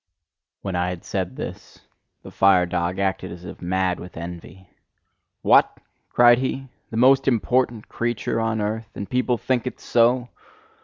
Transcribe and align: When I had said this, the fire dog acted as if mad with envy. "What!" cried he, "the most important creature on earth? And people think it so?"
When 0.63 0.75
I 0.75 0.89
had 0.89 1.05
said 1.05 1.35
this, 1.35 1.81
the 2.23 2.31
fire 2.31 2.65
dog 2.65 2.97
acted 2.97 3.31
as 3.31 3.45
if 3.45 3.61
mad 3.61 3.99
with 3.99 4.17
envy. 4.17 4.67
"What!" 5.43 5.77
cried 6.09 6.39
he, 6.39 6.69
"the 6.89 6.97
most 6.97 7.27
important 7.27 7.87
creature 7.87 8.39
on 8.39 8.61
earth? 8.61 8.89
And 8.95 9.07
people 9.07 9.37
think 9.37 9.67
it 9.67 9.79
so?" 9.79 10.29